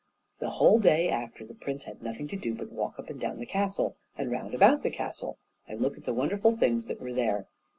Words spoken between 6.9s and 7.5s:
were there.